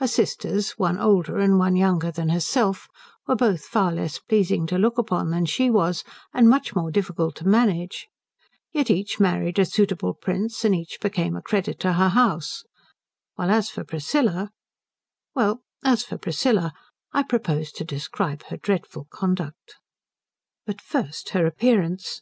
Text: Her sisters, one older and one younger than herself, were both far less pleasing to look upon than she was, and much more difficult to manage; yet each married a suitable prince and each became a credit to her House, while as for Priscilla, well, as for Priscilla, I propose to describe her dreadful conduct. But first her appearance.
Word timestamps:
Her 0.00 0.06
sisters, 0.06 0.72
one 0.72 0.98
older 0.98 1.38
and 1.38 1.58
one 1.58 1.76
younger 1.76 2.10
than 2.10 2.28
herself, 2.28 2.88
were 3.26 3.34
both 3.34 3.62
far 3.64 3.90
less 3.90 4.18
pleasing 4.18 4.66
to 4.66 4.76
look 4.76 4.98
upon 4.98 5.30
than 5.30 5.46
she 5.46 5.70
was, 5.70 6.04
and 6.34 6.46
much 6.46 6.76
more 6.76 6.90
difficult 6.90 7.36
to 7.36 7.48
manage; 7.48 8.06
yet 8.74 8.90
each 8.90 9.18
married 9.18 9.58
a 9.58 9.64
suitable 9.64 10.12
prince 10.12 10.62
and 10.66 10.74
each 10.74 11.00
became 11.00 11.34
a 11.34 11.40
credit 11.40 11.80
to 11.80 11.94
her 11.94 12.10
House, 12.10 12.64
while 13.36 13.50
as 13.50 13.70
for 13.70 13.82
Priscilla, 13.82 14.50
well, 15.34 15.62
as 15.82 16.04
for 16.04 16.18
Priscilla, 16.18 16.74
I 17.12 17.22
propose 17.22 17.72
to 17.80 17.82
describe 17.86 18.42
her 18.50 18.58
dreadful 18.58 19.06
conduct. 19.08 19.76
But 20.66 20.82
first 20.82 21.30
her 21.30 21.46
appearance. 21.46 22.20